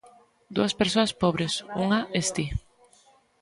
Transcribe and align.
Dúas 0.55 0.73
persoas 0.81 1.11
pobres, 1.21 1.53
unha 1.83 1.99
es 2.19 2.27
ti. 2.35 2.45